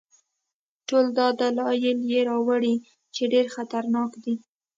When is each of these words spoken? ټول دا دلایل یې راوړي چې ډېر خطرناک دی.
ټول 0.87 1.05
دا 1.17 1.27
دلایل 1.41 1.99
یې 2.11 2.19
راوړي 2.29 2.75
چې 3.15 3.23
ډېر 3.33 3.45
خطرناک 3.55 4.11
دی. 4.23 4.35